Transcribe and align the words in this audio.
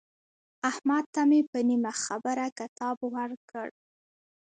احمد 0.69 1.05
ته 1.13 1.21
مې 1.29 1.39
په 1.51 1.59
نیمه 1.69 1.93
خبره 2.03 2.45
کتاب 2.59 2.97
ورکړ. 3.15 3.67